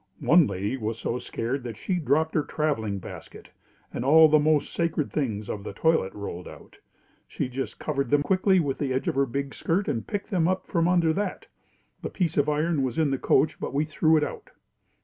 One 0.21 0.47
lady 0.47 0.77
was 0.77 0.97
so 0.97 1.19
scared 1.19 1.61
that 1.61 1.77
she 1.77 1.97
dropped 1.97 2.33
her 2.33 2.41
traveling 2.41 2.97
basket 2.97 3.51
and 3.93 4.03
all 4.03 4.27
the 4.27 4.39
most 4.39 4.73
sacred 4.73 5.11
things 5.11 5.47
of 5.47 5.63
the 5.63 5.73
toilet 5.73 6.11
rolled 6.15 6.47
out. 6.47 6.77
She 7.27 7.47
just 7.47 7.77
covered 7.77 8.09
them 8.09 8.23
quickly 8.23 8.59
with 8.59 8.79
the 8.79 8.93
edge 8.93 9.07
of 9.07 9.13
her 9.13 9.27
big 9.27 9.53
skirt 9.53 9.87
and 9.87 10.07
picked 10.07 10.31
them 10.31 10.47
up 10.47 10.65
from 10.65 10.87
under 10.87 11.13
that. 11.13 11.45
The 12.01 12.09
piece 12.09 12.35
of 12.35 12.49
iron 12.49 12.81
was 12.81 12.97
in 12.97 13.11
the 13.11 13.19
coach, 13.19 13.59
but 13.59 13.75
we 13.75 13.85
threw 13.85 14.17
it 14.17 14.23
out. 14.23 14.49